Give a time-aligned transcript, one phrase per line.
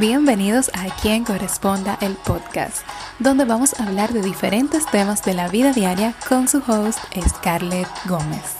[0.00, 2.78] Bienvenidos a Quien Corresponda el podcast,
[3.18, 6.98] donde vamos a hablar de diferentes temas de la vida diaria con su host
[7.28, 8.56] Scarlett Gómez.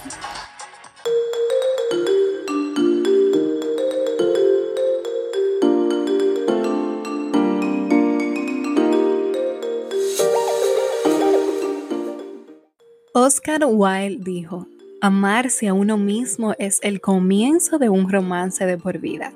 [13.15, 14.67] Oscar Wilde dijo,
[15.01, 19.33] amarse a uno mismo es el comienzo de un romance de por vida.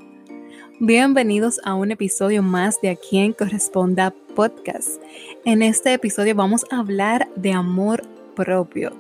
[0.79, 5.01] Bienvenidos a un episodio más de A quien corresponda podcast.
[5.47, 8.03] En este episodio vamos a hablar de amor
[8.35, 8.93] propio.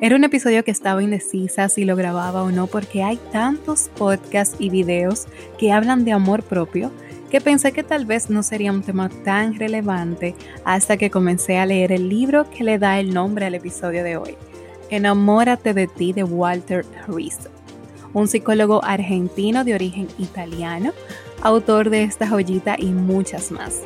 [0.00, 4.56] Era un episodio que estaba indecisa si lo grababa o no porque hay tantos podcasts
[4.58, 5.26] y videos
[5.58, 6.90] que hablan de amor propio
[7.30, 11.66] que pensé que tal vez no sería un tema tan relevante hasta que comencé a
[11.66, 14.34] leer el libro que le da el nombre al episodio de hoy,
[14.88, 17.57] Enamórate de ti de Walter Rizzo
[18.12, 20.92] un psicólogo argentino de origen italiano,
[21.42, 23.82] autor de esta joyita y muchas más.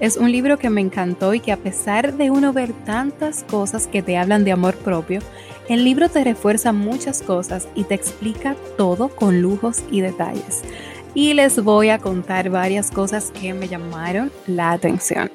[0.00, 3.86] Es un libro que me encantó y que a pesar de uno ver tantas cosas
[3.86, 5.20] que te hablan de amor propio,
[5.68, 10.62] el libro te refuerza muchas cosas y te explica todo con lujos y detalles.
[11.14, 15.30] Y les voy a contar varias cosas que me llamaron la atención.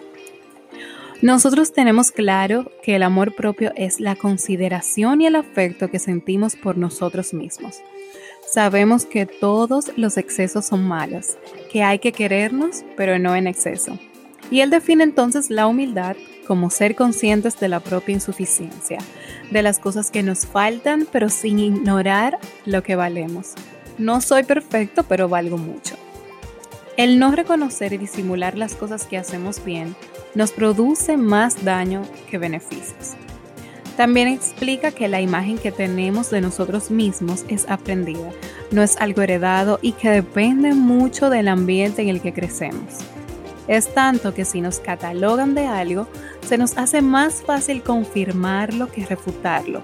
[1.21, 6.55] Nosotros tenemos claro que el amor propio es la consideración y el afecto que sentimos
[6.55, 7.81] por nosotros mismos.
[8.47, 11.38] Sabemos que todos los excesos son malos,
[11.71, 13.97] que hay que querernos, pero no en exceso.
[14.51, 18.99] Y él define entonces la humildad como ser conscientes de la propia insuficiencia,
[19.49, 23.53] de las cosas que nos faltan, pero sin ignorar lo que valemos.
[23.97, 25.95] No soy perfecto, pero valgo mucho.
[26.95, 29.95] El no reconocer y disimular las cosas que hacemos bien
[30.38, 33.16] nos produce más daño que beneficios.
[33.97, 38.29] También explica que la imagen que tenemos de nosotros mismos es aprendida,
[38.69, 42.99] no es algo heredado y que depende mucho del ambiente en el que crecemos.
[43.67, 46.07] Es tanto que si nos catalogan de algo,
[46.47, 49.81] se nos hace más fácil confirmarlo que refutarlo.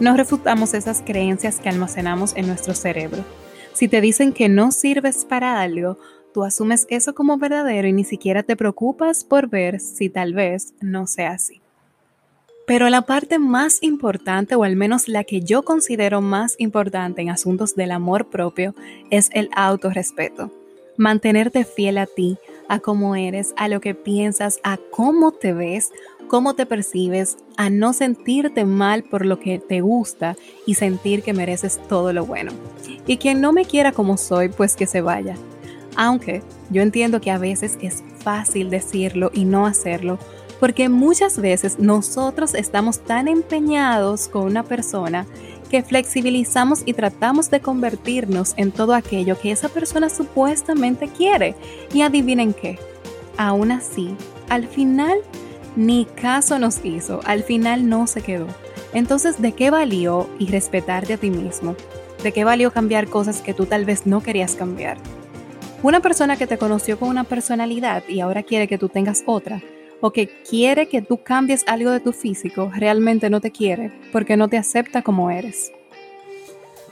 [0.00, 3.24] No refutamos esas creencias que almacenamos en nuestro cerebro.
[3.72, 5.98] Si te dicen que no sirves para algo,
[6.34, 10.74] tú asumes eso como verdadero y ni siquiera te preocupas por ver si tal vez
[10.80, 11.62] no sea así.
[12.66, 17.30] Pero la parte más importante, o al menos la que yo considero más importante en
[17.30, 18.74] asuntos del amor propio,
[19.10, 20.50] es el autorrespeto.
[20.96, 22.36] Mantenerte fiel a ti,
[22.68, 25.92] a cómo eres, a lo que piensas, a cómo te ves,
[26.26, 31.32] cómo te percibes, a no sentirte mal por lo que te gusta y sentir que
[31.32, 32.52] mereces todo lo bueno.
[33.06, 35.36] Y quien no me quiera como soy, pues que se vaya.
[35.96, 40.18] Aunque yo entiendo que a veces es fácil decirlo y no hacerlo,
[40.60, 45.26] porque muchas veces nosotros estamos tan empeñados con una persona
[45.70, 51.54] que flexibilizamos y tratamos de convertirnos en todo aquello que esa persona supuestamente quiere.
[51.92, 52.78] Y adivinen qué,
[53.36, 54.14] aún así,
[54.48, 55.18] al final
[55.76, 58.46] ni caso nos hizo, al final no se quedó.
[58.92, 61.74] Entonces, ¿de qué valió y respetarte a ti mismo?
[62.22, 64.96] ¿De qué valió cambiar cosas que tú tal vez no querías cambiar?
[65.84, 69.60] Una persona que te conoció con una personalidad y ahora quiere que tú tengas otra,
[70.00, 74.38] o que quiere que tú cambies algo de tu físico, realmente no te quiere porque
[74.38, 75.72] no te acepta como eres.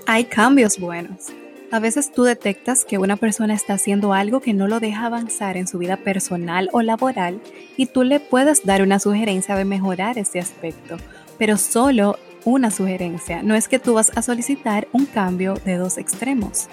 [0.07, 1.29] Hay cambios buenos.
[1.71, 5.57] A veces tú detectas que una persona está haciendo algo que no lo deja avanzar
[5.57, 7.41] en su vida personal o laboral
[7.79, 10.99] y tú le puedes dar una sugerencia de mejorar ese aspecto,
[11.39, 15.97] pero solo una sugerencia, no es que tú vas a solicitar un cambio de dos
[15.97, 16.69] extremos.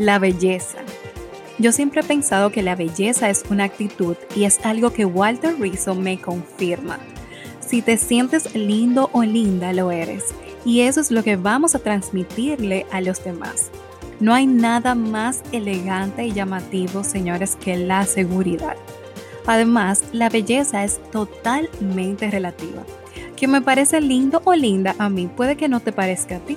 [0.00, 0.78] La belleza.
[1.60, 5.58] Yo siempre he pensado que la belleza es una actitud y es algo que Walter
[5.58, 7.00] Rizzo me confirma.
[7.58, 10.26] Si te sientes lindo o linda, lo eres.
[10.64, 13.70] Y eso es lo que vamos a transmitirle a los demás.
[14.20, 18.76] No hay nada más elegante y llamativo, señores, que la seguridad.
[19.44, 22.84] Además, la belleza es totalmente relativa.
[23.36, 26.56] Que me parece lindo o linda a mí puede que no te parezca a ti.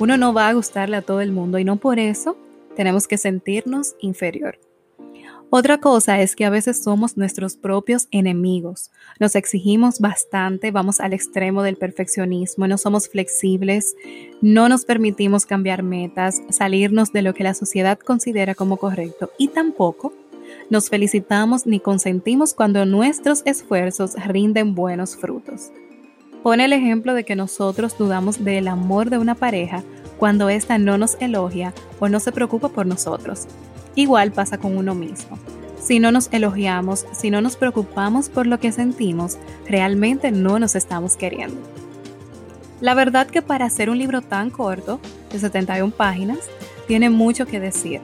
[0.00, 2.36] Uno no va a gustarle a todo el mundo y no por eso
[2.76, 4.60] tenemos que sentirnos inferior.
[5.48, 8.90] Otra cosa es que a veces somos nuestros propios enemigos.
[9.20, 13.94] Nos exigimos bastante, vamos al extremo del perfeccionismo, no somos flexibles,
[14.42, 19.48] no nos permitimos cambiar metas, salirnos de lo que la sociedad considera como correcto y
[19.48, 20.12] tampoco
[20.68, 25.70] nos felicitamos ni consentimos cuando nuestros esfuerzos rinden buenos frutos.
[26.42, 29.84] Pone el ejemplo de que nosotros dudamos del amor de una pareja
[30.18, 33.46] cuando ésta no nos elogia o no se preocupa por nosotros.
[33.94, 35.38] Igual pasa con uno mismo.
[35.80, 40.74] Si no nos elogiamos, si no nos preocupamos por lo que sentimos, realmente no nos
[40.74, 41.60] estamos queriendo.
[42.80, 45.00] La verdad que para hacer un libro tan corto,
[45.32, 46.38] de 71 páginas,
[46.86, 48.00] tiene mucho que decir.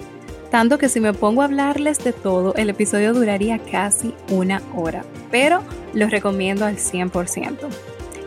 [0.51, 5.05] Tanto que si me pongo a hablarles de todo, el episodio duraría casi una hora,
[5.31, 5.63] pero
[5.95, 7.57] lo recomiendo al 100%.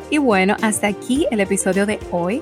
[0.09, 2.41] Y bueno, hasta aquí el episodio de hoy.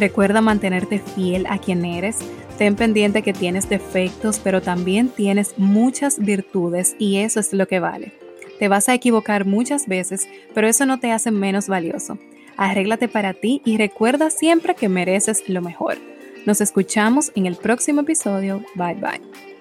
[0.00, 2.16] Recuerda mantenerte fiel a quien eres.
[2.56, 7.80] Ten pendiente que tienes defectos, pero también tienes muchas virtudes y eso es lo que
[7.80, 8.14] vale.
[8.58, 12.18] Te vas a equivocar muchas veces, pero eso no te hace menos valioso.
[12.56, 15.98] Arréglate para ti y recuerda siempre que mereces lo mejor.
[16.46, 18.64] Nos escuchamos en el próximo episodio.
[18.76, 19.59] Bye bye.